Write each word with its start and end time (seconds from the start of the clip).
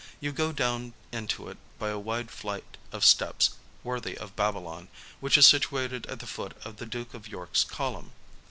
You 0.19 0.31
go 0.31 0.51
down 0.51 0.95
into 1.11 1.47
it 1.47 1.59
by 1.77 1.89
a 1.89 1.99
wide 1.99 2.31
flight 2.31 2.75
of 2.91 3.05
steps, 3.05 3.51
worthy 3.83 4.17
of 4.17 4.35
Babylon, 4.35 4.87
which 5.19 5.37
is 5.37 5.45
situated 5.45 6.07
at 6.07 6.17
the 6.19 6.25
foot 6.25 6.53
of 6.65 6.77
the 6.77 6.87
Duke 6.87 7.13
of 7.13 7.27
York's 7.27 7.63
Column. 7.63 8.11